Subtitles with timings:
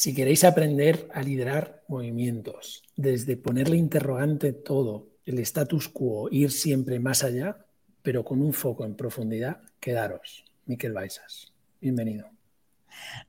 [0.00, 6.98] Si queréis aprender a liderar movimientos, desde ponerle interrogante todo, el status quo, ir siempre
[6.98, 7.66] más allá,
[8.00, 10.46] pero con un foco en profundidad, quedaros.
[10.64, 11.52] Miquel Baisas,
[11.82, 12.30] bienvenido.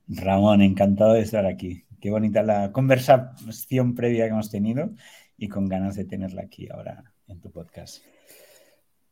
[0.08, 1.84] Ramón, encantado de estar aquí.
[2.00, 4.94] Qué bonita la conversación previa que hemos tenido
[5.36, 8.02] y con ganas de tenerla aquí ahora en tu podcast.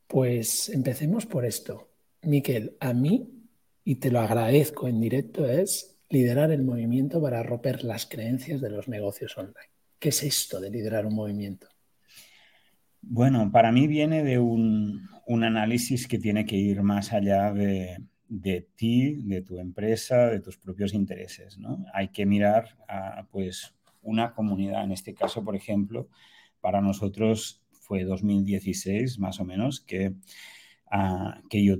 [0.06, 1.90] Pues empecemos por esto.
[2.22, 3.28] Miquel, a mí,
[3.84, 8.68] y te lo agradezco en directo, es Liderar el movimiento para romper las creencias de
[8.68, 9.70] los negocios online.
[9.98, 11.68] ¿Qué es esto de liderar un movimiento?
[13.00, 19.22] Bueno, para mí viene de un, análisis que tiene que ir más allá de, ti,
[19.22, 21.58] de tu empresa, de tus propios intereses.
[21.58, 21.84] ¿no?
[21.94, 23.72] Hay que mirar a pues,
[24.02, 24.82] una comunidad.
[24.82, 26.08] En este caso, por ejemplo,
[26.60, 30.08] para nosotros fue 2016 más o menos que,
[30.92, 31.76] uh, que yo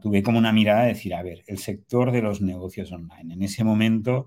[0.00, 3.34] tuve como una mirada de decir, a ver, el sector de los negocios online.
[3.34, 4.26] En ese momento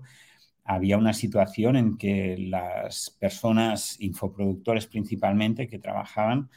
[0.64, 6.50] había una situación en que las personas, infoproductores principalmente, que trabajaban,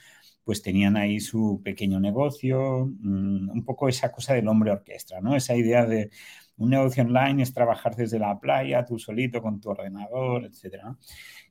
[0.43, 5.35] pues tenían ahí su pequeño negocio, mm, un poco esa cosa del hombre orquestra, ¿no?
[5.35, 6.09] Esa idea de
[6.57, 10.95] un negocio online es trabajar desde la playa, tú solito con tu ordenador, etc.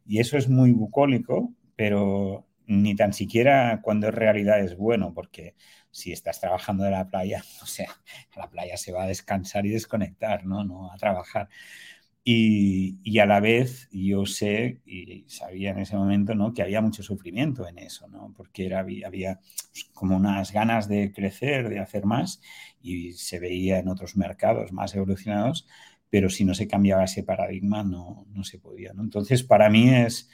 [0.06, 5.54] Y eso es muy bucólico, pero ni tan siquiera cuando es realidad es bueno, porque
[5.96, 7.88] si estás trabajando de la playa, o sea,
[8.36, 10.62] la playa se va a descansar y desconectar, ¿no?
[10.62, 11.48] No a trabajar.
[12.28, 16.52] Y, a la vez yo sé y sabía en ese momento ¿no?
[16.52, 18.34] que había mucho sufrimiento en eso, ¿no?
[18.36, 19.40] porque era, había
[19.94, 22.40] como unas ganas de crecer, de hacer más
[22.82, 25.68] y se veía en otros mercados más evolucionados,
[26.10, 28.92] pero si no se cambiaba ese paradigma no, no se podía.
[28.98, 30.28] Entonces, para mí es,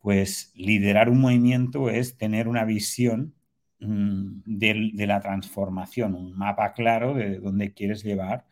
[0.00, 3.34] pues, liderar un movimiento es tener una visión
[3.82, 8.46] Mm, de, la transformación, un mapa claro de dónde quieres llevar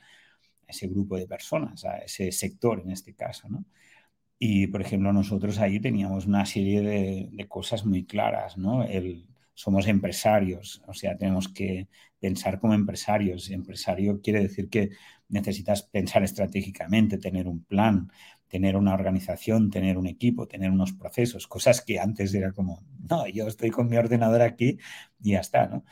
[0.69, 3.49] a ese grupo de personas, a ese sector en este caso.
[4.39, 8.57] Y, por ejemplo, nosotros ahí teníamos una serie de, cosas muy claras.
[8.59, 8.85] ¿no?
[8.85, 11.89] El, somos empresarios, o sea, tenemos que
[12.19, 13.51] pensar como empresarios.
[13.51, 14.91] Empresario quiere decir que
[15.29, 18.11] necesitas pensar estratégicamente, tener un plan,
[18.51, 23.27] tener una organización, tener un equipo, tener unos procesos, cosas que antes era como, no,
[23.29, 24.79] yo estoy con mi ordenador aquí
[25.23, 25.85] y ya está, ¿no?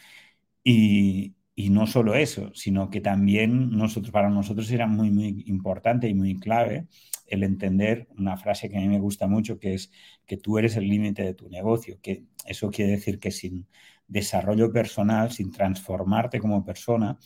[0.64, 1.34] Y,
[1.70, 6.38] no solo eso, sino que también nosotros, para nosotros era muy, muy importante y muy
[6.38, 6.86] clave
[7.26, 9.90] el entender una frase que a mí me gusta mucho, que es
[10.26, 13.66] que tú eres el límite de tu negocio, que eso quiere decir que sin
[14.06, 17.18] desarrollo personal, sin transformarte como persona,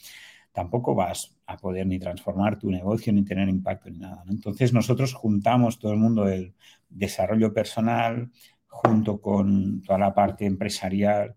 [0.53, 4.25] tampoco vas poder ni transformar tu negocio ni tener impacto ni nada.
[4.29, 6.55] Entonces nosotros juntamos todo el mundo del
[6.89, 8.31] desarrollo personal
[8.67, 11.37] junto con toda la parte empresarial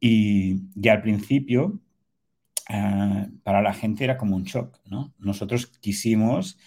[0.00, 1.80] y, ya al principio
[2.68, 5.14] ah, para la gente era como un shock, ¿no?
[5.18, 6.58] Nosotros quisimos,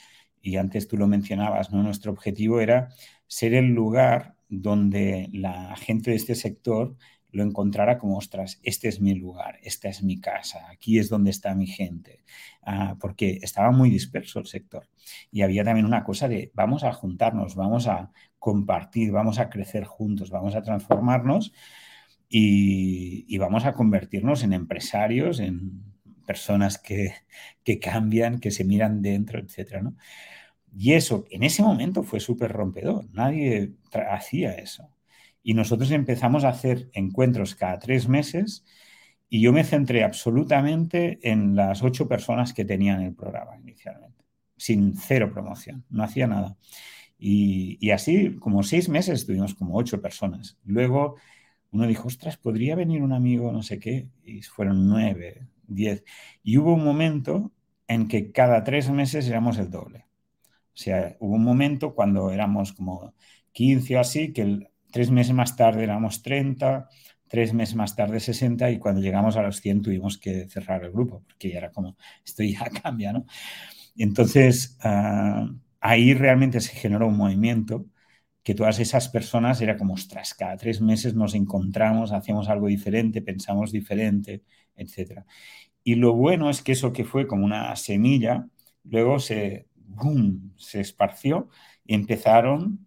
[0.44, 1.72] y antes tú lo mencionabas.
[1.72, 2.90] Nuestro objetivo era
[3.28, 6.96] ser el lugar donde la gente de este sector
[7.34, 11.32] lo encontrara como, ostras, este es mi lugar, esta es mi casa, aquí es donde
[11.32, 12.24] está mi gente,
[12.62, 14.88] ah, porque estaba muy disperso el sector.
[15.32, 19.84] Y había también una cosa de, vamos a juntarnos, vamos a compartir, vamos a crecer
[19.86, 21.54] juntos, vamos a transformarnos
[22.30, 25.84] y, vamos a convertirnos en empresarios, en
[26.26, 27.14] personas que,
[27.64, 29.82] que cambian, que se miran dentro, etc.
[29.82, 29.96] ¿no?
[30.76, 33.74] Y eso, en ese momento fue súper rompedor, nadie
[34.10, 34.90] hacía eso.
[35.44, 38.66] Y nosotros empezamos a hacer encuentros cada tres meses
[39.30, 44.24] y yo me centré absolutamente en las ocho personas que tenían el programa inicialmente,
[44.58, 46.58] sin cero promoción, no hacía nada.
[47.18, 50.58] Y, así, como seis meses, tuvimos como ocho personas.
[50.66, 51.16] Luego
[51.72, 56.04] uno dijo, ostras, podría venir un amigo, no sé qué, y fueron nueve, diez.
[56.44, 57.52] Y hubo un momento
[57.88, 60.06] en que cada tres meses éramos el doble.
[60.75, 63.16] O sea, hubo un momento cuando éramos como
[63.54, 66.88] 15 o así, que el, Tres meses más tarde éramos 30,
[67.28, 70.92] tres meses más tarde 60 y cuando llegamos a los 100 tuvimos que cerrar el
[70.92, 73.26] grupo porque ya era como, esto ya cambia, ¿no?
[73.98, 75.50] Entonces ah,
[75.81, 77.88] ahí realmente se generó un movimiento
[78.44, 83.24] que todas esas personas era como, ostras, cada tres meses nos encontramos, hacemos algo diferente,
[83.24, 84.44] pensamos diferente,
[84.75, 85.24] etc.
[85.84, 88.48] Y lo bueno es que eso que fue como una semilla,
[88.84, 91.50] luego se, boom, se esparció
[91.84, 92.86] y empezaron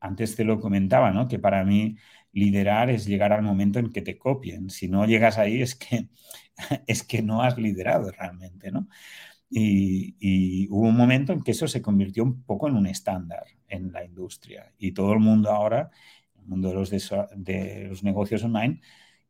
[0.00, 1.28] antes te lo comentaba, ¿no?
[1.28, 1.96] Que para mí
[2.32, 4.70] liderar es llegar al momento en que te copien.
[4.70, 6.08] Si no llegas ahí es que,
[6.86, 8.88] es que no has liderado realmente, ¿no?
[9.50, 13.92] Y, hubo un momento en que eso se convirtió un poco en un estándar en
[13.92, 14.72] la industria.
[14.78, 15.90] Y todo el mundo ahora,
[16.38, 18.80] el mundo de los, de, los negocios online,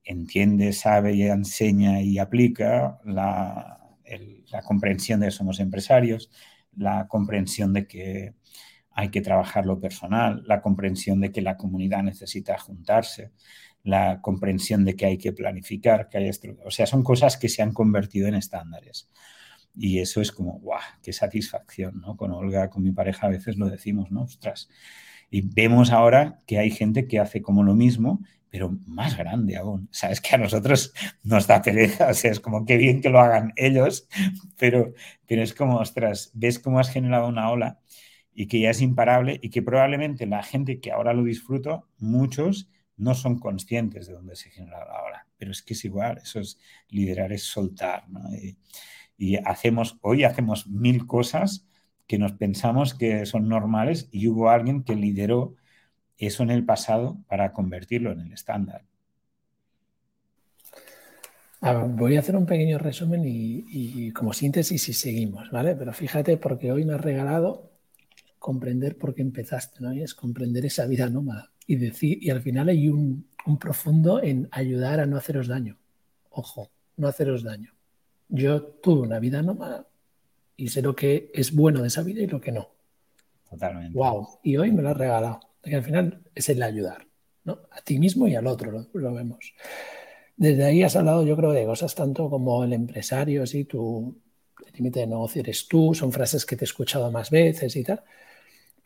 [0.04, 3.96] entiende, sabe y enseña y aplica la,
[4.50, 6.30] la comprensión de somos empresarios,
[6.76, 8.34] la comprensión de que
[8.96, 13.30] hay que trabajar lo personal, la comprensión de que la comunidad necesita juntarse,
[13.84, 16.30] la comprensión de que hay que planificar, que hay
[16.64, 19.10] o sea, son cosas que se han convertido en estándares.
[19.74, 22.16] Y eso es como, guau, qué satisfacción, ¿no?
[22.16, 24.22] Con Olga, con mi pareja, a veces lo decimos, ¿no?
[24.22, 24.70] Ostras.
[25.30, 29.90] Y vemos ahora que hay gente que hace como lo mismo, pero más grande aún.
[29.92, 33.20] Sabes que a nosotros nos da pereza, o sea, es como que bien que lo
[33.20, 34.08] hagan ellos,
[34.58, 34.94] pero,
[35.26, 37.78] pero es como, ostras, ves cómo has generado una ola
[38.36, 42.68] y que ya es imparable y que probablemente la gente que ahora lo disfruto, muchos
[42.96, 45.26] no son conscientes de dónde se genera ola.
[45.38, 46.58] Pero es que es igual, eso es
[46.90, 48.08] liderar, es soltar.
[48.08, 48.20] ¿no?
[48.34, 48.58] Y,
[49.16, 51.66] y hacemos, hoy hacemos mil cosas
[52.06, 55.54] que nos pensamos que son normales y hubo alguien que lideró
[56.18, 58.84] eso en el pasado para convertirlo en el estándar.
[61.60, 65.74] voy a hacer un pequeño resumen y, como síntesis y seguimos, ¿vale?
[65.74, 67.75] Pero fíjate porque hoy me has regalado
[68.46, 69.92] comprender por qué empezaste, ¿no?
[69.92, 74.22] Y es comprender esa vida nómada y decir, y al final hay un, un profundo
[74.22, 75.76] en ayudar a no haceros daño.
[76.30, 77.72] Ojo, no haceros daño.
[78.28, 79.88] Yo tuve una vida nómada
[80.56, 82.70] y sé lo que es bueno de esa vida y lo que no.
[83.50, 83.98] Totalmente.
[83.98, 84.38] Wow.
[84.44, 87.04] Y hoy me lo has regalado que al final es el ayudar,
[87.42, 87.62] ¿no?
[87.72, 89.54] A ti mismo y al otro, lo, vemos.
[90.36, 94.16] Desde ahí has hablado, yo creo, de cosas tanto como el empresario, sí, tu
[94.72, 98.04] límite de negocio eres tú, son frases que te he escuchado más veces y tal.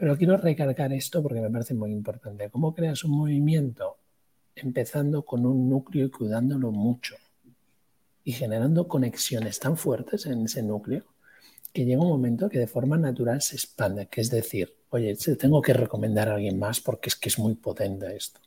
[0.01, 2.49] Pero quiero recalcar esto porque me parece muy importante.
[2.49, 3.99] ¿Cómo creas un movimiento?
[4.57, 7.17] Empezando con un núcleo y cuidándolo mucho
[8.25, 11.05] y generando conexiones tan fuertes en ese núcleo
[11.75, 15.61] que llega un momento que de forma natural se expande, que es decir, oye, tengo
[15.61, 18.41] que recomendar a alguien más porque es que es muy potente esto.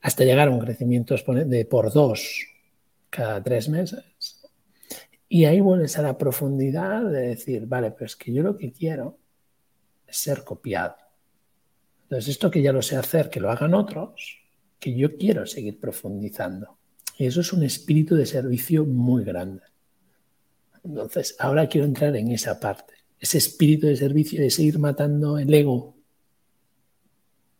[0.00, 1.14] Hasta llegar a un crecimiento
[1.44, 2.46] de por dos
[3.10, 4.40] cada tres meses.
[5.28, 8.72] Y ahí vuelves a la profundidad de decir, vale, pero es que yo lo que
[8.72, 9.18] quiero
[10.12, 10.96] ser copiado.
[12.04, 14.38] Entonces, esto que ya lo sé hacer, que lo hagan otros,
[14.78, 16.78] que yo quiero seguir profundizando.
[17.18, 19.62] Y eso es un espíritu de servicio muy grande.
[20.84, 25.52] Entonces, ahora quiero entrar en esa parte, ese espíritu de servicio, de seguir matando el
[25.52, 25.94] ego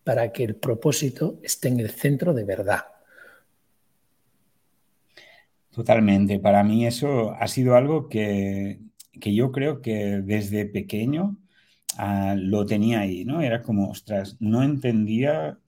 [0.05, 2.81] para que el propósito esté en el centro de verdad.
[5.71, 6.39] Totalmente.
[6.39, 8.81] Para mí eso ha sido algo que,
[9.13, 11.37] yo creo que desde pequeño
[11.99, 13.41] ah, lo tenía ahí, ¿no?
[13.43, 15.59] Era como, ostras, no entendía,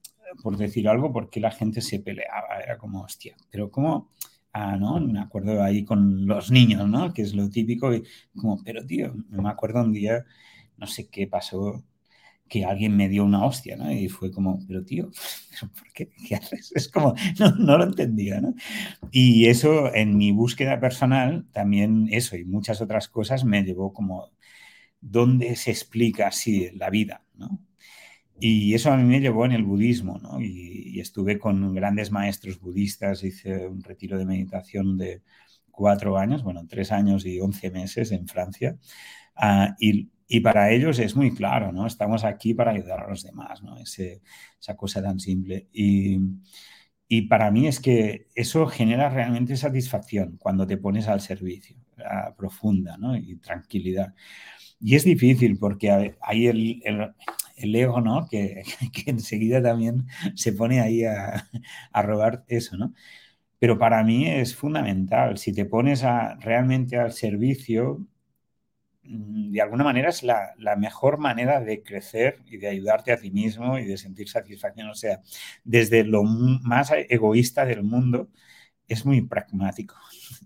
[0.43, 2.59] por decir algo, por qué la gente se peleaba.
[2.63, 4.11] Era como, hostia, pero ¿cómo?
[4.79, 4.99] ¿no?
[4.99, 7.13] Me acuerdo ahí con los niños, ¿no?
[7.13, 7.91] Que es lo típico,
[8.35, 10.25] como, pero tío, me acuerdo un día,
[10.77, 11.83] no sé qué pasó,
[12.47, 13.91] que alguien me dio una hostia, ¿no?
[13.91, 15.09] Y fue como, pero tío,
[15.59, 16.09] ¿por qué?
[16.27, 16.71] ¿Qué haces?
[16.75, 17.15] Es como,
[17.59, 18.53] no, lo entendía, ¿no?
[19.11, 24.31] Y eso en mi búsqueda personal, también eso y muchas otras cosas me llevó como,
[25.01, 27.61] ¿dónde se explica así la vida, ¿no?
[28.39, 30.41] Y eso a mí me llevó en el budismo, ¿no?
[30.41, 35.21] Y, estuve con grandes maestros budistas, hice un retiro de meditación de
[35.71, 38.77] cuatro años, bueno, tres años y once meses en Francia.
[39.35, 40.09] Ah, y,
[40.41, 41.87] para ellos es muy claro, ¿no?
[41.87, 43.77] Estamos aquí para ayudar a los demás, ¿no?
[43.77, 45.67] Esa cosa tan simple.
[45.73, 46.19] Y,
[47.07, 51.77] y para mí es que eso genera realmente satisfacción cuando te pones al servicio,
[52.37, 53.15] profunda, ¿no?
[53.15, 54.13] Y tranquilidad.
[54.79, 56.81] Y es difícil porque hay el,
[57.55, 58.27] el, ego, ¿no?
[58.29, 58.63] Que,
[58.93, 61.47] que, enseguida también se pone ahí a,
[61.91, 62.93] a, robar eso, ¿no?
[63.59, 65.37] Pero para mí es fundamental.
[65.37, 68.07] Si te pones a, realmente al servicio,
[69.03, 73.17] mm, de alguna manera es la, la, mejor manera de crecer y de ayudarte a
[73.17, 74.89] ti mismo y de sentir satisfacción.
[74.89, 75.21] O sea,
[75.63, 78.29] desde lo más egoísta del mundo,
[78.87, 79.95] es muy pragmático.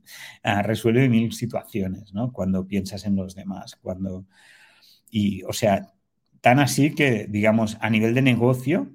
[0.43, 2.31] Resuelve mil situaciones, ¿no?
[2.31, 4.25] Cuando piensas en los demás, cuando...
[5.10, 5.93] Y, o sea,
[6.41, 8.91] tan así que, digamos, a nivel de negocio,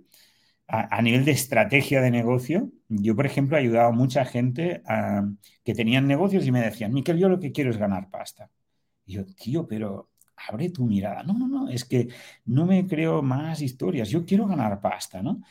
[0.67, 4.83] a, nivel de estrategia de negocio, yo, por ejemplo, he ayudado a mucha gente
[5.65, 8.51] que tenían negocios y me decían, Miquel, yo lo que quiero es ganar pasta.
[9.07, 10.11] Y yo, tío, pero
[10.49, 11.23] abre tu mirada.
[11.23, 12.09] No, no, no, es que
[12.47, 15.43] no me creo más historias, yo quiero ganar pasta, ¿no?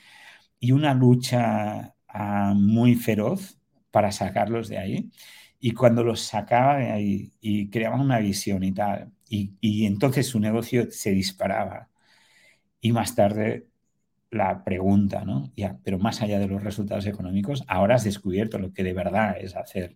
[0.59, 3.59] Y una lucha ah, muy feroz
[3.93, 5.11] para sacarlos de ahí.
[5.59, 10.39] Y cuando los sacaba de ahí y creaban una visión y tal, y, entonces su
[10.39, 11.89] negocio se disparaba.
[12.81, 13.67] Y más tarde
[14.31, 15.51] la pregunta, ¿no?
[15.55, 19.37] Ya, pero más allá de los resultados económicos, ahora has descubierto lo que de verdad
[19.39, 19.95] es hacer,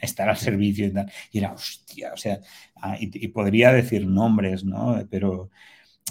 [0.00, 1.12] estar al servicio y tal.
[1.32, 2.40] Y era, hostia, o sea,
[2.76, 5.06] ah, y, podría decir nombres, ¿no?
[5.10, 5.50] Pero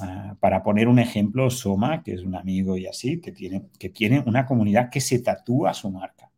[0.02, 3.90] ah, para poner un ejemplo, Soma, que es un amigo y así, que tiene, que
[3.90, 6.31] tiene una comunidad que se tatúa su marca.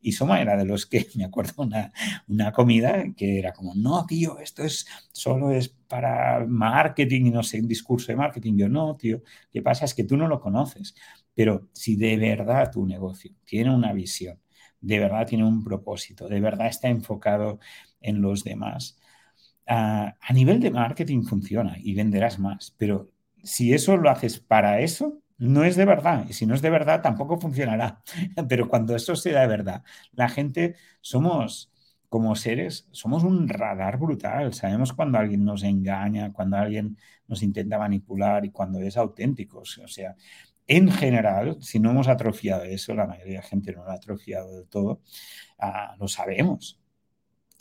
[0.00, 1.92] Y Soma era de los que, me acuerdo, una,
[2.28, 7.60] una comida que era como, no, tío, esto es solo es para marketing no sé,
[7.60, 8.56] un discurso de marketing.
[8.56, 9.84] Yo, no, tío, ¿qué pasa?
[9.84, 10.94] Es que tú no lo conoces.
[11.34, 14.40] Pero si de verdad tu negocio tiene una visión,
[14.80, 17.58] de verdad tiene un propósito, de verdad está enfocado
[18.00, 18.98] en los demás,
[19.66, 22.74] a nivel de marketing funciona y venderás más.
[22.78, 23.12] Pero
[23.42, 26.26] si eso lo haces para eso, no es de verdad.
[26.28, 28.02] Y si no es de verdad, tampoco funcionará.
[28.48, 31.72] Pero cuando eso sea de verdad, la gente somos
[32.08, 34.54] como seres, somos un radar brutal.
[34.54, 39.60] Sabemos cuando alguien nos engaña, cuando alguien nos intenta manipular y cuando es auténtico.
[39.60, 40.16] O sea,
[40.66, 43.94] en general, si no hemos atrofiado eso, la mayoría de la gente no lo ha
[43.94, 45.02] atrofiado del todo,
[45.58, 46.80] ah, lo sabemos.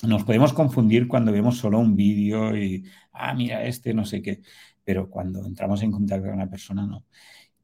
[0.04, 4.42] Nos podemos confundir cuando vemos solo un vídeo y, ah, mira, este no sé qué,
[4.84, 7.06] pero cuando entramos en contacto con una persona, no.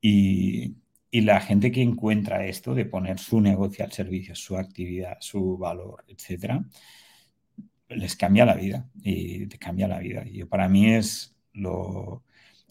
[0.05, 0.75] Y,
[1.11, 6.03] la gente que encuentra esto de poner su negocio al servicio, su actividad, su valor,
[6.07, 6.65] etcétera,
[7.89, 10.23] les cambia la vida y te cambia la vida.
[10.25, 12.23] Y para mí es lo,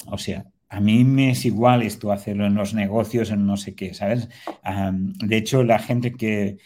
[0.06, 3.74] o sea, a mí me es igual esto hacerlo en los negocios, en no sé
[3.74, 4.28] qué, ¿sabes?
[5.24, 6.58] de hecho, la gente que,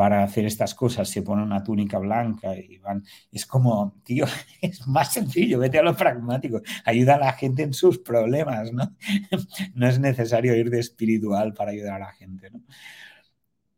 [0.00, 3.04] para hacer estas cosas se pone una túnica blanca y van.
[3.30, 4.24] Es como, tío,
[4.62, 8.96] es más sencillo, vete a lo pragmático, ayuda a la gente en sus problemas, ¿no?
[9.74, 12.62] No es necesario ir de espiritual para ayudar a la gente, ¿no?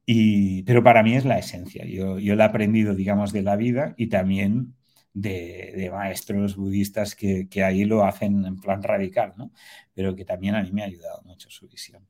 [0.07, 1.85] Y, pero para mí es la esencia.
[1.87, 4.77] Yo, yo lo he aprendido, digamos, de la vida y también
[5.15, 9.51] de, maestros budistas que, que, ahí lo hacen en plan radical, ¿no?
[9.93, 12.07] Pero que también a mí me ha ayudado mucho su visión.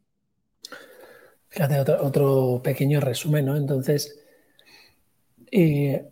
[1.53, 3.55] Fíjate, otro, pequeño resumen, ¿no?
[3.55, 4.19] Entonces,
[5.51, 6.03] eh,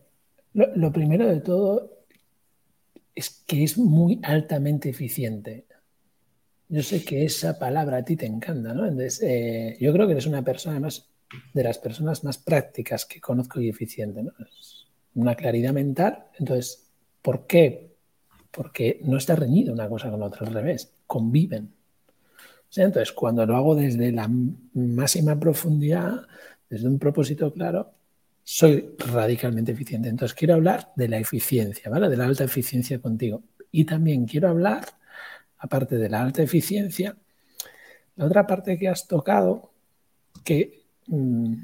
[0.52, 2.04] lo, primero de todo
[3.14, 5.64] es que es muy altamente eficiente.
[6.68, 8.85] Yo sé que esa palabra a ti te encanta, ¿no?
[8.85, 11.09] Entonces, eh, yo creo que eres una persona más
[11.54, 14.32] de las personas más prácticas que conozco y eficiente, ¿no?
[14.40, 16.26] Es una claridad mental.
[16.38, 16.90] Entonces,
[17.23, 17.94] ¿por qué?
[18.50, 21.79] Porque no está reñido una cosa con otra, al revés, conviven.
[22.76, 24.30] Entonces, cuando lo hago desde la
[24.74, 26.26] máxima profundidad,
[26.68, 27.92] desde un propósito claro,
[28.44, 30.08] soy radicalmente eficiente.
[30.08, 32.08] Entonces, quiero hablar de la eficiencia, ¿vale?
[32.08, 33.42] De la alta eficiencia contigo.
[33.72, 34.86] Y también quiero hablar,
[35.58, 37.16] aparte de la alta eficiencia,
[38.16, 39.72] la otra parte que has tocado,
[40.44, 41.54] que, mm,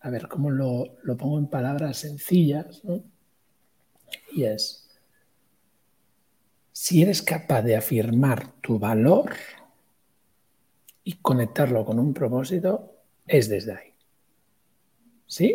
[0.00, 2.82] a ver, ¿cómo lo, pongo en palabras sencillas?
[4.32, 4.88] Y es,
[6.72, 9.32] si eres capaz de afirmar tu valor,
[11.06, 12.92] y conectarlo con un propósito
[13.28, 13.94] es desde ahí.
[15.24, 15.54] ¿Sí?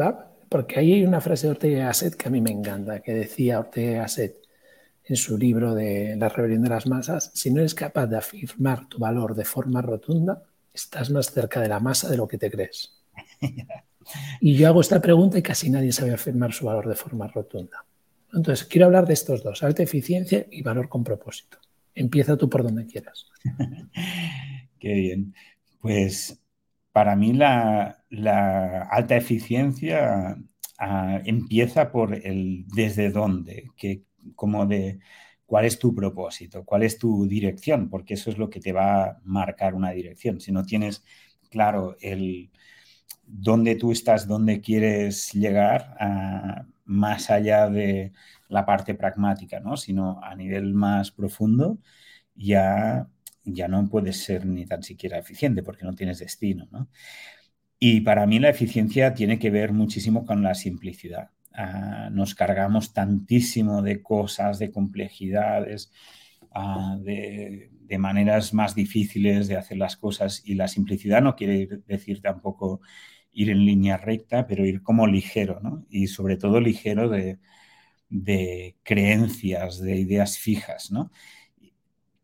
[0.00, 0.30] ¿va?
[0.48, 3.58] Porque ahí hay una frase de Ortega Gasset que a mí me encanta, que decía
[3.58, 4.36] Ortega Gasset
[5.04, 8.88] en su libro de La rebelión de las masas, si no eres capaz de afirmar
[8.88, 12.50] tu valor de forma rotunda, estás más cerca de la masa de lo que te
[12.50, 12.94] crees.
[14.40, 17.84] Y yo hago esta pregunta y casi nadie sabe afirmar su valor de forma rotunda.
[18.32, 21.58] Entonces, quiero hablar de estos dos, alta eficiencia y valor con propósito.
[21.98, 23.26] Empieza tú por donde quieras.
[24.78, 25.34] Qué bien.
[25.80, 26.40] Pues
[26.92, 28.04] para mí la,
[28.90, 30.36] alta eficiencia
[30.78, 35.00] ah, empieza por el desde dónde, que, como de
[35.44, 39.04] cuál es tu propósito, cuál es tu dirección, porque eso es lo que te va
[39.04, 40.40] a marcar una dirección.
[40.40, 41.04] Si no tienes
[41.50, 42.50] claro el
[43.26, 48.12] dónde tú estás, dónde quieres llegar, ah, más allá de
[48.48, 49.76] la parte pragmática, ¿no?
[49.76, 51.78] sino a nivel más profundo,
[52.34, 53.08] ya,
[53.44, 56.66] ya no puedes ser ni tan siquiera eficiente porque no tienes destino.
[57.78, 61.30] Y para mí la eficiencia tiene que ver muchísimo con la simplicidad.
[61.52, 65.92] Ah, nos cargamos tantísimo de cosas, de complejidades,
[66.52, 71.66] ah, de, de, maneras más difíciles de hacer las cosas y la simplicidad no quiere
[71.86, 72.80] decir tampoco
[73.38, 75.86] ir en línea recta, pero ir como ligero, ¿no?
[75.90, 77.38] Y sobre todo ligero de,
[78.08, 81.12] de creencias, de ideas fijas, ¿no?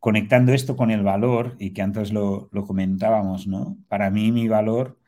[0.00, 3.78] Conectando esto con el valor, y que antes lo, comentábamos, ¿no?
[3.88, 4.98] Para mí mi valor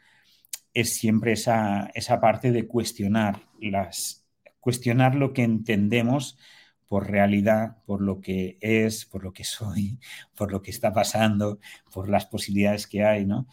[0.74, 4.24] es siempre esa, esa parte de cuestionar las,
[4.60, 6.38] cuestionar lo que entendemos
[6.86, 9.98] por realidad, por lo que es, por lo que soy,
[10.36, 11.58] por lo que está pasando,
[11.92, 13.48] por las posibilidades que hay, ¿no?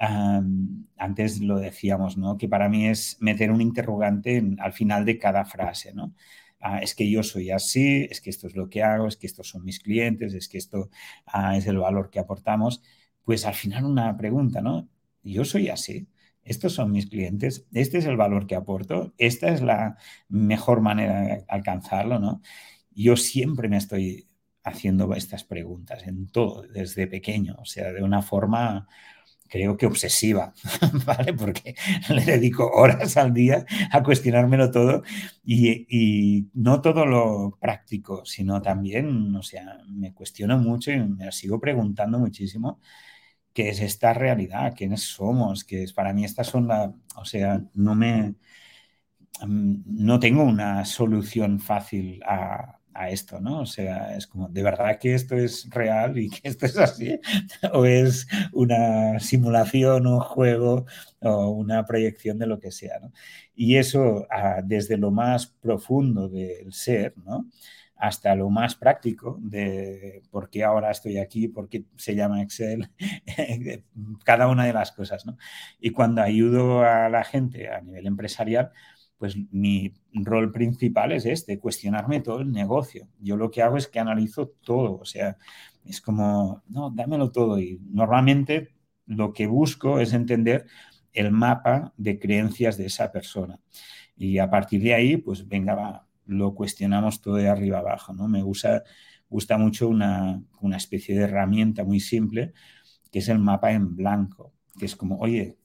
[0.00, 2.38] Antes lo decíamos, ¿no?
[2.38, 6.14] Que para mí es meter un interrogante al final de cada frase, ¿no?
[6.60, 9.26] Ah, es que yo soy así, es que esto es lo que hago, es que
[9.26, 10.90] estos son mis clientes, es que esto
[11.26, 12.82] ah, es el valor que aportamos,
[13.24, 14.88] pues al final una pregunta, ¿no?
[15.22, 16.08] Yo soy así,
[16.44, 19.96] estos son mis clientes, este es el valor que aporto, esta es la
[20.28, 22.42] mejor manera de alcanzarlo, ¿no?
[22.90, 24.26] Yo siempre me estoy
[24.62, 28.88] haciendo estas preguntas en todo, desde pequeño, o sea, de una forma
[29.50, 30.54] creo que obsesiva,
[31.06, 31.34] ¿vale?
[31.34, 31.74] Porque
[32.08, 35.02] le dedico horas al día a cuestionármelo todo
[35.44, 41.60] y, no todo lo práctico, sino también, o sea, me cuestiono mucho y me sigo
[41.60, 42.80] preguntando muchísimo
[43.52, 47.62] qué es esta realidad, quiénes somos, que es para mí estas son la, o sea,
[47.74, 48.36] no me,
[49.42, 53.60] mm, no tengo una solución fácil a, a esto, ¿no?
[53.60, 57.18] O sea, es como, ¿de verdad que esto es real y que esto es así?
[57.72, 60.86] ¿O es una simulación, un juego
[61.20, 63.12] o una proyección de lo que sea, ¿no?
[63.54, 64.26] Y eso
[64.64, 67.46] desde lo más profundo del ser, ¿no?
[68.00, 72.90] hasta lo más práctico de por qué ahora estoy aquí, por qué se llama Excel,
[74.24, 75.26] cada una de las cosas.
[75.26, 75.36] ¿no?
[75.78, 78.72] Y cuando ayudo a la gente a nivel empresarial,
[79.20, 83.06] pues mi rol principal es este, cuestionarme todo el negocio.
[83.18, 85.36] Yo lo que hago es que analizo todo, o sea,
[85.84, 87.58] es como, no, dámelo todo.
[87.60, 88.70] Y normalmente
[89.04, 90.64] lo que busco es entender
[91.12, 93.60] el mapa de creencias de esa persona.
[94.16, 98.26] Y a partir de ahí, pues venga, lo cuestionamos todo de arriba abajo, ¿no?
[98.26, 98.84] Me gusta,
[99.28, 102.54] gusta mucho una, una especie de herramienta muy simple,
[103.12, 105.58] que es el mapa en blanco, que es como, oye,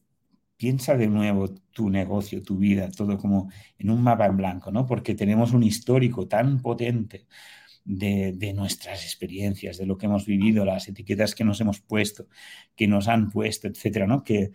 [0.57, 4.85] piensa de nuevo tu negocio, tu vida, todo como en un mapa en blanco, ¿no?
[4.85, 7.27] Porque tenemos un histórico tan potente
[7.85, 12.27] de, nuestras experiencias, de lo que hemos vivido, las etiquetas que nos hemos puesto,
[12.75, 14.23] que nos han puesto, etcétera, ¿no?
[14.23, 14.51] Que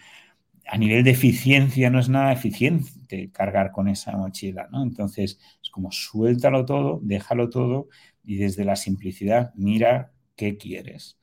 [0.67, 4.83] a nivel de eficiencia no es nada eficiente cargar con esa mochila, ¿no?
[4.83, 7.89] Entonces, es como suéltalo todo, déjalo todo
[8.25, 11.19] y desde la simplicidad mira qué quieres,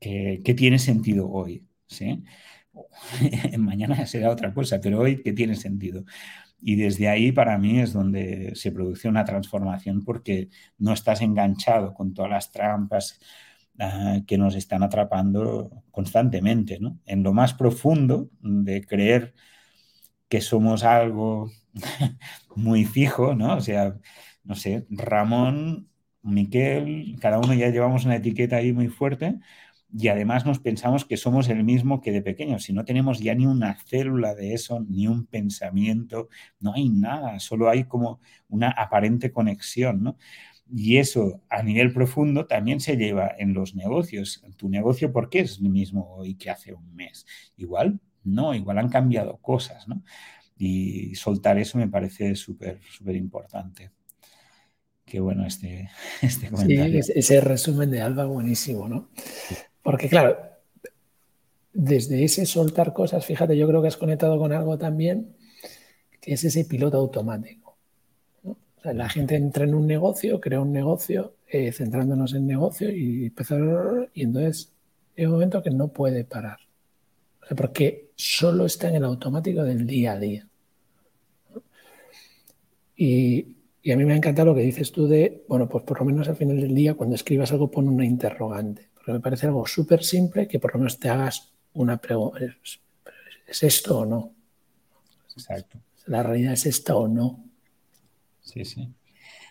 [0.00, 2.24] qué, qué tiene sentido hoy, ¿sí?
[3.58, 6.04] mañana será otra cosa, pero hoy que tiene sentido.
[6.60, 11.94] Y desde ahí para mí es donde se produce una transformación porque no estás enganchado
[11.94, 13.20] con todas las trampas
[13.78, 16.98] ah, que nos están atrapando constantemente, ¿no?
[17.06, 19.34] En lo más profundo de creer
[20.28, 21.50] que somos algo
[22.56, 23.56] muy fijo, ¿no?
[23.56, 23.96] O sea,
[24.44, 25.88] no sé, Ramón,
[26.22, 29.38] Miquel, cada uno ya llevamos una etiqueta ahí muy fuerte
[29.90, 32.64] y además nos pensamos que somos el mismo que de pequeños.
[32.64, 36.28] Si no tenemos ya ni una célula de eso, ni un pensamiento,
[36.60, 40.18] no hay nada, solo hay como una aparente conexión, ¿no?
[40.70, 44.42] Y eso a nivel profundo también se lleva en los negocios.
[44.56, 47.24] Tu negocio, ¿por qué es el mismo hoy que hace un mes?
[47.56, 50.02] Igual, no, igual han cambiado cosas, ¿no?
[50.58, 53.92] Y soltar eso me parece súper, súper importante.
[55.06, 55.88] Qué bueno este,
[56.22, 57.02] este comentario.
[57.02, 59.08] Sí, ese resumen de Alba buenísimo, ¿no?
[59.88, 60.36] Porque claro,
[61.72, 65.34] desde ese soltar cosas, fíjate, yo creo que has conectado con algo también,
[66.20, 67.78] que es ese piloto automático.
[68.82, 74.10] la gente entra en un negocio, crea un negocio, eh, centrándonos en negocio y empezar,
[74.12, 74.74] y entonces
[75.16, 76.58] hay un momento que no puede parar.
[77.56, 80.46] porque solo está en el automático del día a día.
[82.94, 85.98] Y, y a mí me ha encantado lo que dices tú de, bueno, pues por
[85.98, 89.66] lo menos al final del día, cuando escribas algo, pon una interrogante me parece algo
[89.66, 92.38] súper simple que por lo menos te hagas una pregunta.
[93.46, 94.34] ¿Es esto o no?
[95.32, 95.78] Exacto.
[96.06, 97.44] ¿La realidad es esta o no?
[98.40, 98.88] Sí, sí.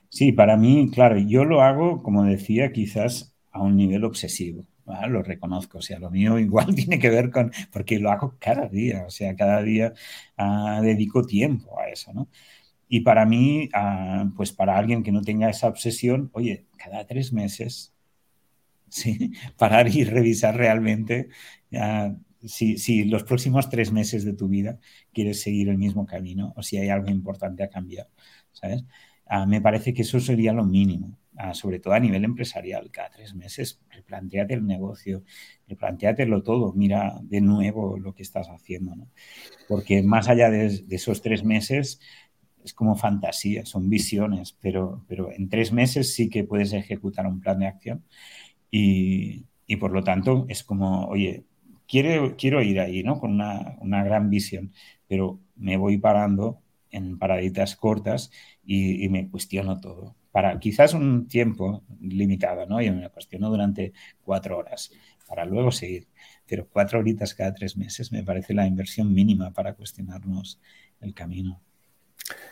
[0.09, 4.65] Sí, para mí, claro, yo lo hago, como decía, quizás a un nivel obsesivo.
[5.09, 8.67] Lo reconozco, o sea, lo mío igual tiene que ver con, porque lo hago cada
[8.67, 9.93] día, o sea, cada día
[10.37, 12.29] ah, dedico tiempo a eso, ¿no?
[12.89, 17.33] Y para mí, ah, pues para alguien que no tenga esa obsesión, oye, cada tres
[17.33, 17.93] meses
[18.89, 19.31] ¿sí?
[19.57, 21.29] parar y revisar realmente
[22.45, 24.79] si, los próximos tres meses de tu vida
[25.13, 28.09] quieres seguir el mismo camino o si hay algo importante a cambiar,
[28.51, 28.83] ¿sabes?
[29.25, 32.89] Ah, me parece que eso sería lo mínimo, ah, sobre todo a nivel empresarial.
[32.91, 35.23] Cada tres meses replanteate el negocio,
[35.67, 39.09] replanteatelo todo, mira de nuevo lo que estás haciendo, ¿no?
[39.67, 41.99] Porque más allá de, esos tres meses
[42.63, 47.39] es como fantasía, son visiones, pero, pero en tres meses sí que puedes ejecutar un
[47.39, 48.03] plan de acción
[48.71, 49.45] y,
[49.79, 51.45] por lo tanto es como, oye,
[51.87, 53.19] quiero, quiero ir ahí, ¿no?
[53.19, 54.73] Con una, gran visión,
[55.07, 58.31] pero me voy parando en paraditas cortas
[58.65, 60.15] y, me cuestiono todo.
[60.31, 62.81] Para quizás un tiempo limitado, ¿no?
[62.81, 64.91] Yo me cuestiono durante cuatro horas
[65.27, 66.07] para luego seguir.
[66.47, 70.59] Pero cuatro horitas cada tres meses me parece la inversión mínima para cuestionarnos
[71.01, 71.61] el camino.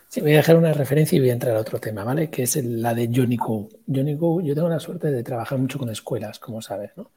[0.08, 2.30] Sí, voy a dejar una referencia y voy a entrar a otro tema, ¿vale?
[2.30, 3.68] Que es la de Johnny Go.
[3.86, 7.12] Johnny Go, yo tengo la suerte de trabajar mucho con escuelas, como sabes, ¿no?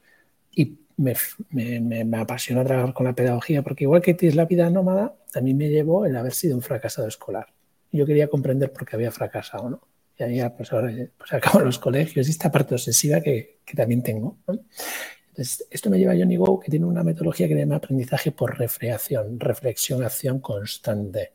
[0.51, 5.41] Y me, apasiona trabajar con la pedagogía porque igual que tienes la vida nómada, a
[5.41, 7.47] mí me llevó el haber sido un fracasado escolar.
[7.91, 9.81] Yo quería comprender por qué había fracasado, ¿no?
[10.17, 14.39] Y ahí pues ahora pues acabo los colegios y esta parte obsesiva que, también tengo.
[15.37, 18.57] esto me lleva a Johnny Go, que tiene una metodología que se llama aprendizaje por
[18.57, 21.31] reflexión, reflexión, acción constante.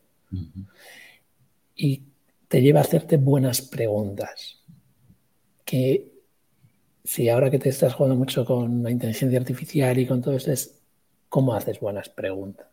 [1.75, 2.03] Y
[2.47, 4.63] te lleva a hacerte buenas preguntas.
[5.63, 6.11] Que
[7.03, 10.51] si ahora que te estás jugando mucho con la inteligencia artificial y con todo esto,
[10.51, 10.81] es
[11.29, 12.67] cómo haces buenas preguntas.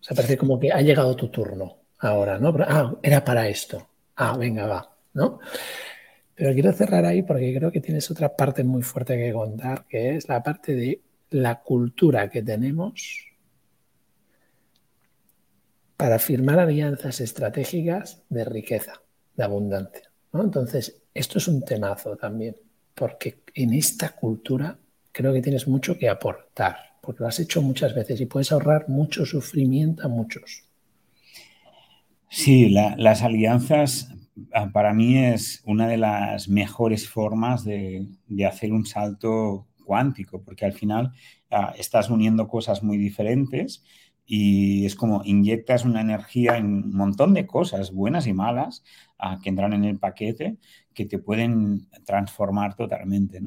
[0.00, 2.54] O sea, parece como que ha llegado tu turno ahora, ¿no?
[2.60, 3.88] Ah, era para esto.
[4.16, 5.38] Ah, venga, va, ¿no?
[6.34, 10.16] Pero quiero cerrar ahí porque creo que tienes otra parte muy fuerte que contar, que
[10.16, 13.26] es la parte de la cultura que tenemos
[15.96, 19.00] para firmar alianzas estratégicas de riqueza,
[19.36, 20.10] de abundancia.
[20.32, 22.56] Entonces, esto es un temazo también,
[22.94, 24.78] porque en esta cultura
[25.12, 28.88] creo que tienes mucho que aportar, porque lo has hecho muchas veces y puedes ahorrar
[28.88, 30.64] mucho sufrimiento a muchos.
[32.28, 34.08] Sí, las alianzas
[34.52, 38.06] Ah, para mí es una de las mejores formas de,
[38.46, 41.12] hacer un salto cuántico, porque al final
[41.50, 43.82] ah, estás uniendo cosas muy diferentes
[44.26, 48.84] y es como inyectas una energía en un montón de cosas, buenas y malas,
[49.18, 50.58] ah, que entran en el paquete,
[50.94, 53.40] que te pueden transformar totalmente.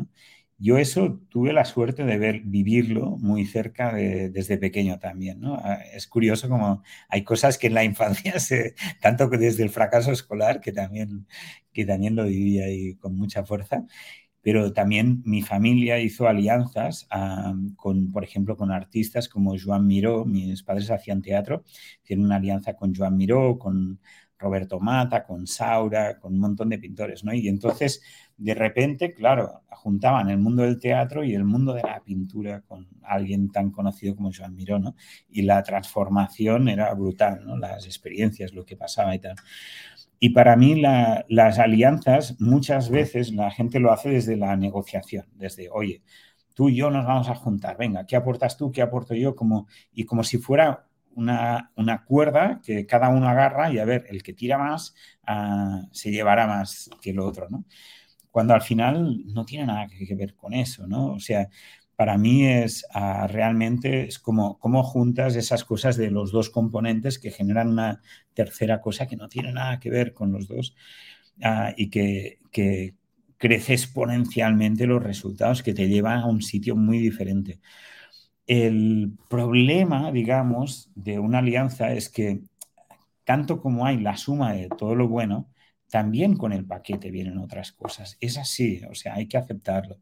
[0.58, 5.42] Yo eso tuve la suerte de ver, vivirlo muy cerca desde pequeño también.
[5.46, 9.70] Ah, es curioso como hay cosas que en la infancia, se, tanto que desde el
[9.70, 11.28] fracaso escolar, que también,
[11.74, 13.86] que también lo vivía ahí con mucha fuerza,
[14.42, 17.08] pero también mi familia hizo alianzas
[17.76, 21.64] con, por ejemplo, con artistas como Joan Miró, mis padres hacían teatro,
[22.04, 24.00] hicieron una alianza con Joan Miró, con
[24.38, 27.34] Roberto Mata, con Saura, con un montón de pintores, ¿no?
[27.34, 28.02] Y entonces,
[28.38, 32.88] de repente, claro, juntaban el mundo del teatro y el mundo de la pintura con
[33.04, 34.96] alguien tan conocido como Joan Miró, ¿no?
[35.30, 37.58] Y la transformación era brutal, ¿no?
[37.58, 39.36] Las experiencias, lo que pasaba y tal.
[40.20, 45.70] Y para mí las alianzas muchas veces la gente lo hace desde la negociación, desde,
[45.70, 46.04] oye,
[46.54, 48.72] tú y yo nos vamos a juntar, venga, ¿qué aportas tú?
[48.72, 49.36] ¿Qué aporto yo?
[49.36, 54.24] Como, y como si fuera una, cuerda que cada uno agarra y a ver, el
[54.24, 54.94] que tira más
[55.26, 57.66] ah, se llevará más que el otro, ¿no?
[58.32, 61.14] Cuando al final no tiene nada que, ver con eso, ¿no?
[61.14, 61.50] O sea,
[62.00, 67.20] para mí es ah, realmente es como cómo juntas esas cosas de los dos componentes
[67.20, 68.02] que generan una
[68.34, 70.78] tercera cosa que no tiene nada que ver con los dos
[71.44, 72.96] ah, y que, que
[73.38, 77.60] crece exponencialmente los resultados que te llevan a un sitio muy diferente.
[78.48, 82.44] El problema, digamos, de una alianza es que
[83.26, 85.50] tanto como hay la suma de todo lo bueno,
[85.90, 88.16] también con el paquete vienen otras cosas.
[88.22, 89.98] Es así, o sea, hay que aceptarlo.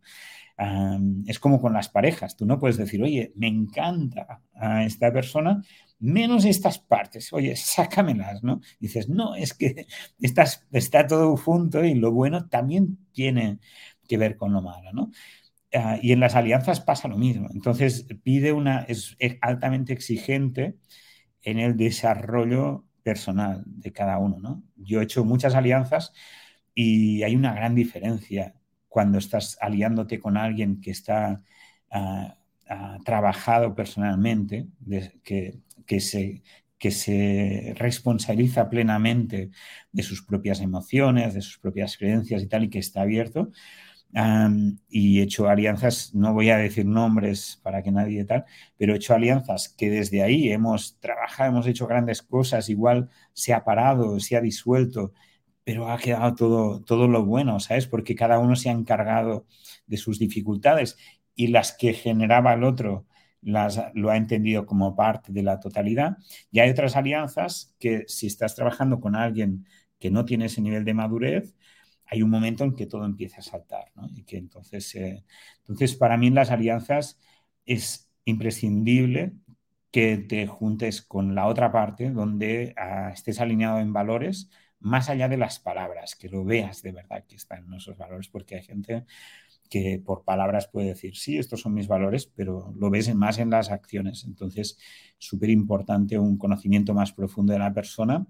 [1.28, 2.36] Es como con las parejas.
[2.36, 5.62] Tú no puedes decir, oye, me encanta a esta persona,
[6.00, 7.32] menos estas partes.
[7.32, 8.62] Oye, sácamelas, ¿no?
[8.80, 9.86] Dices, no, es que
[10.20, 13.60] estás, está todo junto y lo bueno también tiene
[14.08, 15.12] que ver con lo malo, ¿no?
[15.74, 17.50] Ah, y en las alianzas pasa lo mismo.
[17.54, 20.78] Entonces, pide una, es, altamente exigente
[21.44, 24.40] en el desarrollo personal de cada uno.
[24.40, 24.64] ¿no?
[24.76, 26.14] Yo he hecho muchas alianzas
[26.74, 28.56] y hay una gran diferencia
[28.98, 31.44] cuando estás aliándote con alguien que está
[31.92, 32.36] ah,
[32.68, 34.66] ah, trabajado personalmente,
[35.24, 36.42] que, que, se,
[36.80, 39.52] que se responsabiliza plenamente
[39.92, 43.52] de sus propias emociones, de sus propias creencias y tal, y que está abierto,
[44.90, 48.46] y he hecho alianzas, no voy a decir nombres para que nadie tal,
[48.78, 53.54] pero he hecho alianzas que desde ahí hemos trabajado, hemos hecho grandes cosas, igual se
[53.54, 55.14] ha parado, se ha disuelto,
[55.68, 57.88] pero ha quedado todo, todo lo bueno, ¿sabes?
[57.88, 59.46] Porque cada uno se ha encargado
[59.86, 60.98] de sus dificultades
[61.36, 63.06] y las que generaba el otro
[63.42, 66.20] las, lo ha entendido como parte de la totalidad.
[66.52, 69.66] Y hay otras alianzas que si estás trabajando con alguien
[70.00, 71.54] que no tiene ese nivel de madurez,
[72.06, 73.92] hay un momento en que todo empieza a saltar.
[74.16, 75.26] Y que entonces, eh,
[75.60, 77.20] entonces para mí en las alianzas
[77.66, 79.34] es imprescindible
[79.92, 84.50] que te juntes con la otra parte donde ah, estés alineado en valores
[84.80, 88.56] más allá de las palabras, que lo veas de verdad que están esos valores, porque
[88.56, 89.06] hay gente
[89.70, 93.50] que por palabras puede decir, sí, estos son mis valores, pero lo ves más en
[93.50, 94.26] las acciones.
[94.26, 94.78] Entonces,
[95.18, 98.28] súper importante un conocimiento más profundo de la persona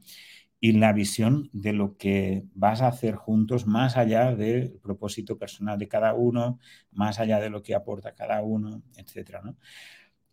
[0.59, 5.77] y la visión de lo que vas a hacer juntos más allá del propósito personal
[5.77, 6.59] de cada uno,
[6.91, 9.55] más allá de lo que aporta cada uno, etcétera, ¿no?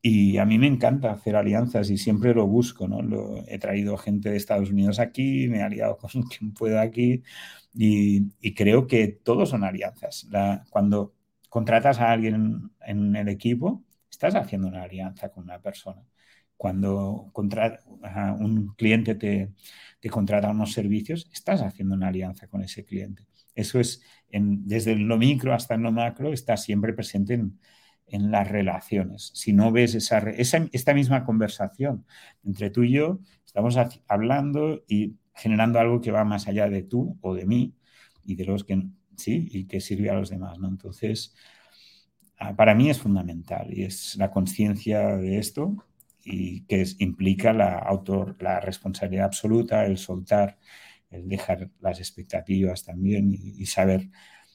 [0.07, 3.01] Y a mí me encanta hacer alianzas y siempre lo busco, ¿no?
[3.01, 7.23] Lo, he traído gente de Estados Unidos aquí, me he aliado con quien pueda aquí
[7.73, 10.29] y, creo que todos son alianzas.
[10.69, 11.15] Cuando
[11.49, 16.03] contratas a alguien en el equipo, estás haciendo una alianza con una persona.
[16.59, 17.33] Cuando
[18.41, 19.55] un cliente te,
[20.01, 23.25] te, contrata unos servicios, estás haciendo una alianza con ese cliente.
[23.55, 27.59] Eso es, desde lo micro hasta lo macro, está siempre presente en,
[28.07, 29.31] en las relaciones.
[29.35, 32.07] Si no ves esa, esta misma conversación
[32.45, 33.77] entre tú y yo, estamos
[34.09, 37.75] hablando y generando algo que va más allá de tú o de mí
[38.25, 38.83] y de los que
[39.17, 40.69] sí y que sirve a los demás, ¿no?
[40.69, 41.35] Entonces,
[42.39, 45.77] ah, para mí es fundamental y es la conciencia de esto
[46.25, 50.59] y que implica la autor, la responsabilidad absoluta, el soltar,
[51.11, 54.11] el dejar las expectativas también y saber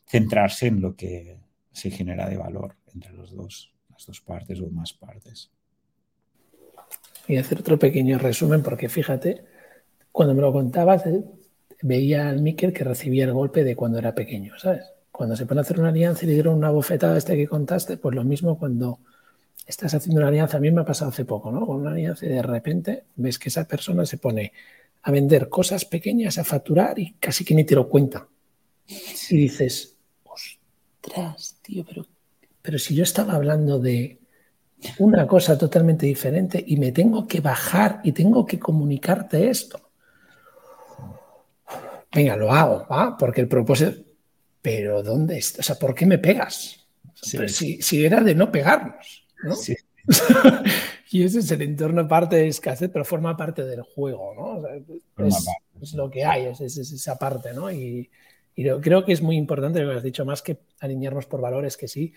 [0.07, 1.39] centrarse en lo que
[1.71, 5.49] se genera de valor entre los dos, las dos partes o más partes.
[7.28, 9.43] Y hacer otro pequeño resumen, porque fíjate,
[10.12, 11.23] cuando me lo contabas, eh,
[11.82, 14.84] veía al Miquel que recibía el golpe de cuando era pequeño, ¿sabes?
[15.12, 17.97] Cuando se pone a hacer una alianza y le dieron una bofetada este que contaste,
[17.97, 18.99] pues lo mismo cuando
[19.65, 21.65] estás haciendo una alianza, a mí me ha pasado hace poco, ¿no?
[21.65, 24.52] Con una alianza y de repente ves que esa persona se pone
[25.04, 28.28] a vender cosas pequeñas, a facturar y casi que ni te lo cuenta.
[28.88, 32.06] Y dices, ostras, tío, pero
[32.62, 34.19] pero si yo estaba hablando de
[35.00, 39.91] una cosa totalmente diferente y me tengo que bajar y tengo que comunicarte esto.
[42.13, 43.17] Venga, lo hago, ¿va?
[43.17, 44.04] Porque el propósito...
[44.62, 45.62] Pero ¿dónde está?
[45.62, 46.86] O sea, ¿por qué me pegas?
[47.13, 49.56] si, si, era de no pegarnos, ¿no?
[49.56, 49.76] Sí.
[51.12, 55.26] y ese es el entorno parte de escasez, pero forma parte del juego, ¿no?
[55.82, 57.72] es, lo que hay, es, esa parte, ¿no?
[57.72, 58.10] Y,
[58.56, 61.78] y, creo que es muy importante lo que has dicho, más que alinearnos por valores,
[61.78, 62.13] que sí,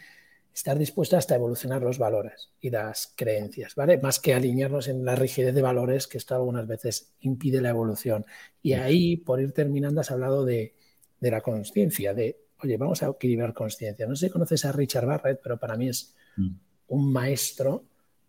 [0.54, 3.98] estar dispuesto hasta evolucionar los valores y las creencias, ¿vale?
[3.98, 8.26] Más que alinearnos en la rigidez de valores, que esto algunas veces impide la evolución.
[8.62, 10.74] Y ahí, por ir terminando, has hablado de,
[11.20, 14.06] la conciencia, de, oye, vamos a equilibrar conciencia.
[14.06, 16.50] No sé si conoces a Richard Barrett, pero para mí es mm.
[16.88, 17.84] un maestro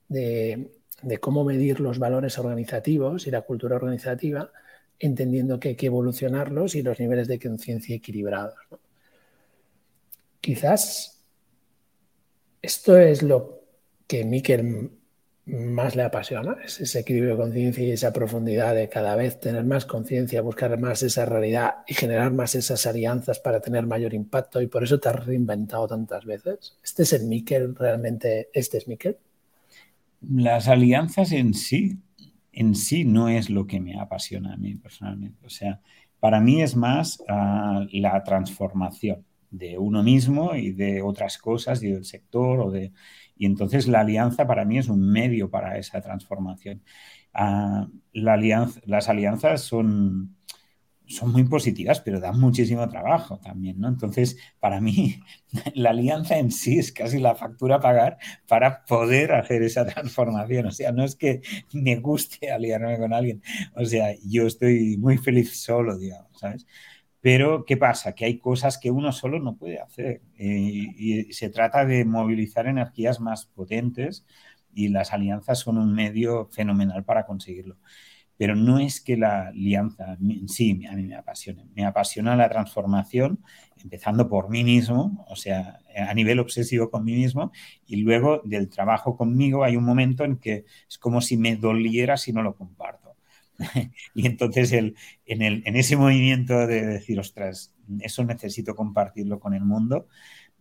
[0.07, 0.71] de,
[1.19, 4.49] cómo medir los valores organizativos y la cultura organizativa,
[4.97, 8.55] entendiendo que hay que evolucionarlos y los niveles de conciencia equilibrados.
[10.39, 11.12] Quizás
[12.63, 13.61] esto es lo
[14.07, 14.89] que Miquel
[15.45, 19.65] más le apasiona, es ese equilibrio de conciencia y esa profundidad de cada vez tener
[19.65, 24.61] más conciencia, buscar más esa realidad y generar más esas alianzas para tener mayor impacto
[24.61, 26.77] y por eso te has reinventado tantas veces.
[26.81, 28.47] ¿Este es el Miquel realmente?
[28.53, 29.17] ¿Este es Miquel?
[30.31, 31.97] Las alianzas en sí,
[32.53, 35.45] en sí no es lo que me apasiona a mí personalmente.
[35.45, 35.81] O sea,
[36.21, 41.91] para mí es más ah, la transformación de uno mismo y de otras cosas y
[41.91, 42.91] del sector o de
[43.35, 46.83] y entonces la alianza para mí es un medio para esa transformación.
[47.33, 50.37] Ah, la alianza, las alianzas son,
[51.07, 53.87] son muy positivas, pero dan muchísimo trabajo también, ¿no?
[53.87, 55.19] Entonces, para mí,
[55.75, 60.67] la alianza en sí es casi la factura a pagar para poder hacer esa transformación.
[60.67, 61.41] O sea, no es que
[61.73, 63.41] me guste aliarme con alguien.
[63.75, 66.65] O sea, yo estoy muy feliz solo, digamos, ¿sabes?
[67.23, 68.13] Pero, ¿qué pasa?
[68.15, 70.21] Que hay cosas que uno solo no puede hacer.
[70.37, 74.25] Y se trata de movilizar energías más potentes
[74.75, 77.77] y las alianzas son un medio fenomenal para conseguirlo.
[78.35, 81.65] Pero no es que la alianza en sí a mí me apasione.
[81.75, 83.39] Me apasiona la transformación,
[83.81, 87.51] empezando por mí mismo, o sea, a nivel obsesivo con mí mismo,
[87.85, 92.17] y luego del trabajo conmigo hay un momento en que es como si me doliera
[92.17, 93.02] si no lo comparto.
[94.13, 99.53] y entonces el, en, el, en, ese movimiento de decir, ostras, eso necesito compartirlo con
[99.53, 100.07] el mundo,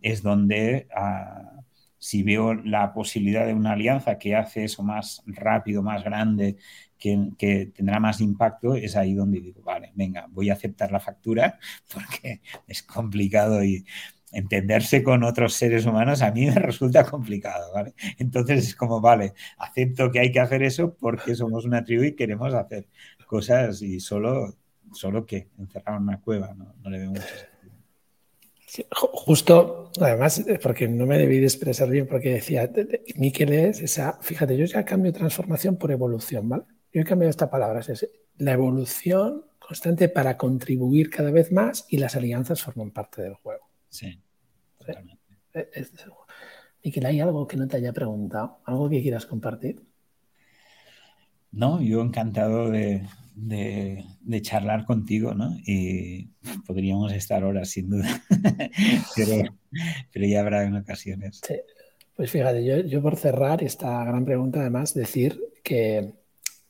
[0.01, 1.63] es donde ah,
[1.97, 6.57] si veo la posibilidad de una alianza que hace eso más rápido, más grande,
[6.99, 10.99] que, que, tendrá más impacto, es ahí donde digo, vale, venga, voy a aceptar la
[10.99, 11.59] factura
[11.93, 13.85] porque es complicado y
[14.33, 17.93] entenderse con otros seres humanos a mí me resulta complicado, ¿vale?
[18.17, 22.15] Entonces es como, vale, acepto que hay que hacer eso porque somos una tribu y
[22.15, 22.87] queremos hacer
[23.25, 24.55] cosas y solo,
[24.91, 27.73] solo que encerrar en una cueva, no, le veo mucho sentido.
[28.91, 32.69] justo, además, porque no me debí de expresar bien, porque decía,
[33.15, 36.63] Miquel es esa, fíjate, yo ya cambio transformación por evolución, ¿vale?
[36.91, 41.97] Yo he cambiado esta palabra, es la evolución constante para contribuir cada vez más y
[41.97, 43.69] las alianzas forman parte del juego.
[43.89, 44.22] Sí.
[46.81, 48.59] ¿Y que hay algo que no te haya preguntado?
[48.65, 49.81] ¿Algo que quieras compartir?
[51.51, 53.07] No, yo encantado de,
[54.41, 55.55] charlar contigo, ¿no?
[55.65, 56.29] Y
[56.65, 58.23] podríamos estar horas sin duda,
[60.11, 61.41] pero, ya habrá en ocasiones.
[62.15, 66.13] Pues fíjate, yo, yo por cerrar esta gran pregunta, además, decir que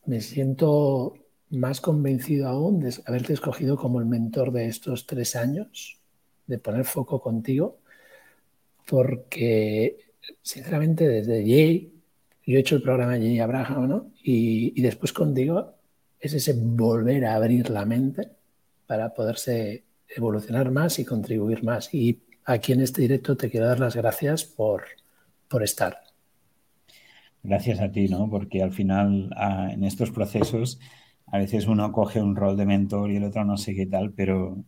[0.06, 1.14] me siento
[1.50, 6.02] más convencido aún de haberte escogido como el mentor de estos tres años
[6.48, 7.80] de poner foco contigo,
[8.86, 9.98] porque
[10.42, 11.94] sinceramente desde Jay,
[12.46, 14.12] yo he hecho el programa Jay Abraham, ¿no?
[14.24, 15.76] Y, después contigo
[16.20, 18.30] es ese volver a abrir la mente
[18.88, 21.94] para poderse evolucionar más y contribuir más.
[21.94, 24.84] Y aquí en este directo te quiero dar las gracias por,
[25.48, 25.98] por estar.
[27.42, 28.30] Gracias a ti, ¿no?
[28.30, 29.30] Porque al final
[29.72, 30.80] en estos procesos
[31.28, 34.14] a veces uno coge un rol de mentor y el otro no sé qué tal,
[34.14, 34.64] pero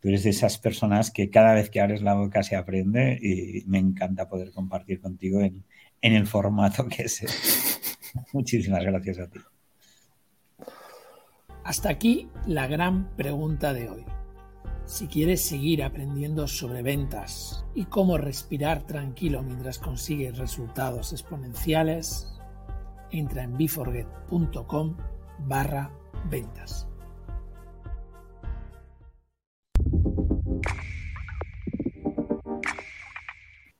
[0.00, 3.64] tú eres de esas personas que cada vez que abres la boca se aprende y
[3.66, 5.64] me encanta poder compartir contigo en,
[6.00, 7.22] en el formato que es.
[8.32, 9.40] Muchísimas gracias a ti.
[11.64, 14.04] Hasta aquí la gran pregunta de hoy.
[14.86, 22.26] Si quieres seguir aprendiendo sobre ventas y cómo respirar tranquilo mientras consigues resultados exponenciales,
[23.12, 24.96] entra en biforget.com
[25.46, 25.92] barra
[26.28, 26.89] ventas.